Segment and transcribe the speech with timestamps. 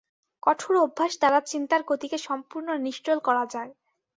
[0.43, 3.71] কঠোর অভ্যাস দ্বারা চিন্তার গতিকে সম্পূর্ণ নিশ্চল করা যায়।